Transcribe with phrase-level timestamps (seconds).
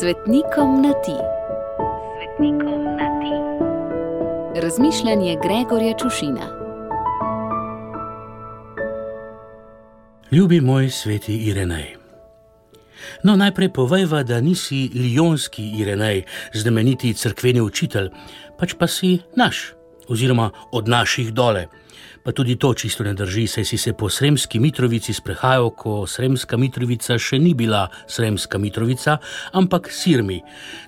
[0.00, 1.16] Svetnikom na ti.
[2.16, 3.34] Svetnikom na ti.
[4.60, 6.46] Razmišljanje Gregorja Čušina.
[10.30, 11.96] Ljubi moj sveti Irenej.
[13.22, 18.10] No, najprej povejva, da nisi lijonski Irenej, znameniti crkveni učitelj,
[18.58, 19.75] pač pa si naš,
[20.08, 21.66] oziroma od naših dole.
[22.26, 26.56] Pa tudi to čisto ne drži, saj si se po Sremski Mitrovici sprehajal, ko Sremska
[26.58, 29.18] Mitrovica še ni bila Sremska Mitrovica,
[29.54, 30.40] ampak Sirmi.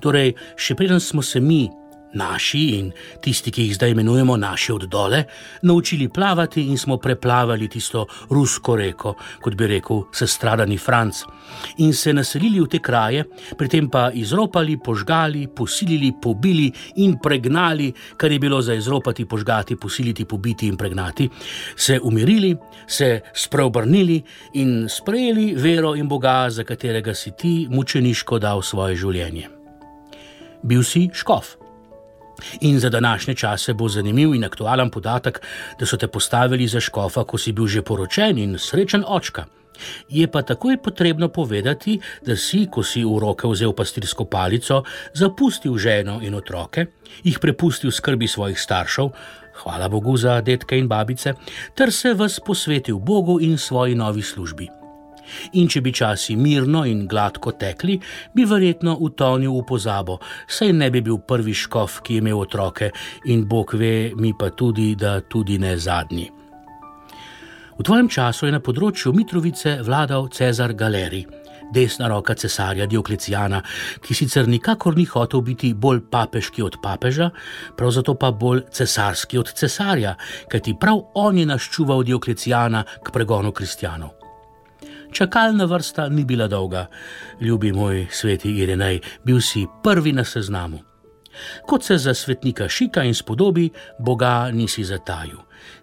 [0.00, 1.66] Torej, še preden smo se mi
[2.14, 5.24] naši in tisti, ki jih zdaj imenujemo naši od dole,
[5.62, 11.24] naučili plavati in smo preplavali tisto rusko reko, kot bi rekel, sestradani Franc,
[11.78, 13.24] in se naselili v te kraje,
[13.58, 19.76] pri tem pa izropali, požgali, posilili, pobili in pregnali, kar je bilo za izropati, požgati,
[19.76, 21.28] posiliti, pobiti in pregnati,
[21.76, 24.22] se umirili, se spreobrnili
[24.54, 29.48] in sprejeli vero in Boga, za katerega si ti mučeniško dal svoje življenje.
[30.62, 31.63] Bil si škof.
[32.60, 35.40] In za današnje čase bo zanimiv in aktualen podatek,
[35.78, 39.44] da so te postavili za škofa, ko si bil že poročen in srečen očka.
[40.08, 45.78] Je pa takoj potrebno povedati, da si, ko si v roke vzel pastirsko palico, zapustil
[45.78, 46.86] ženo in otroke,
[47.24, 49.10] jih prepustil skrbi svojih staršev,
[49.64, 51.34] hvala Bogu za detke in babice,
[51.74, 54.83] ter se vas posvetil Bogu in svoji novi službi.
[55.60, 57.98] In če bi časi mirno in gladko tekli,
[58.34, 62.90] bi verjetno utonil v pozabo, saj ne bi bil prvi škof, ki je imel otroke,
[63.26, 66.30] in Bog ve, mi pa tudi, da tudi ne zadnji.
[67.74, 71.24] V tvojem času je na področju Mitrovice vladal Cezar Galeri,
[71.74, 73.62] desna roka cesarja Dioklecijana,
[74.02, 77.30] ki sicer nikakor ni hotel biti bolj papeški od papeža,
[77.76, 80.14] prav zato pa bolj cesarski od cesarja,
[80.50, 84.23] kajti prav on je naščuval Dioklecijana k pregonu kristjanov.
[85.14, 86.86] Čakalna vrsta ni bila dolga,
[87.40, 90.78] ljubi moj sveti Irenej, bil si prvi na seznamu.
[91.66, 95.38] Kot se za svetnika šika in spodobi, Boga nisi zatajil.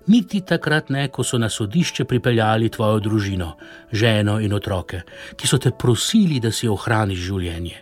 [0.08, 3.56] Niti takrat ne, ko so na sodišče pripeljali tvojo družino,
[3.92, 5.02] ženo in otroke,
[5.36, 7.78] ki so te prosili, da si ohraniš življenje.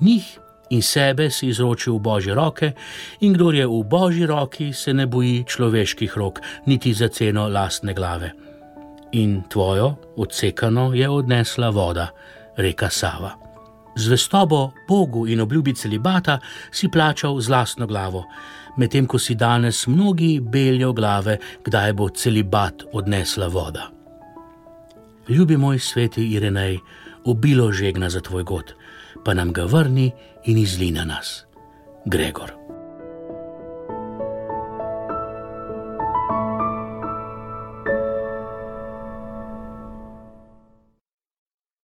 [0.00, 0.32] Njih
[0.70, 2.72] in sebe si izročil v božje roke,
[3.20, 7.94] in kdo je v božji roki, se ne boji človeških rok, niti za ceno lastne
[7.94, 8.45] glave
[9.12, 12.08] in tvojo odsekano je odnesla voda,
[12.56, 13.30] reka Sava.
[13.96, 16.38] Zvestobo Bogu in obljubi celibata
[16.70, 18.24] si plačal z lastno glavo,
[18.76, 23.90] medtem ko si danes mnogi beljo glave, kdaj bo celibat odnesla voda.
[25.28, 26.78] Ljubi moj sveti Irenej,
[27.24, 28.74] obilo žegna za tvoj god,
[29.24, 30.12] pa nam ga vrni
[30.44, 31.46] in izli na nas.
[32.04, 32.65] Gregor.